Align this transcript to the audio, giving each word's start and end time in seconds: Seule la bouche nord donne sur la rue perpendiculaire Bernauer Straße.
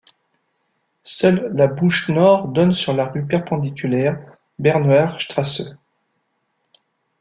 Seule 1.03 1.51
la 1.55 1.67
bouche 1.67 2.09
nord 2.09 2.47
donne 2.47 2.73
sur 2.73 2.95
la 2.95 3.05
rue 3.05 3.23
perpendiculaire 3.27 4.17
Bernauer 4.57 5.15
Straße. 5.21 5.77